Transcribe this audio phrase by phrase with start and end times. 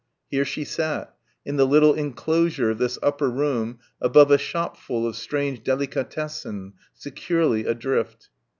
[0.31, 1.15] Here she sat,
[1.45, 7.67] in the little enclosure of this upper room above a shopful of strange Delikatessen, securely
[7.67, 8.29] adrift.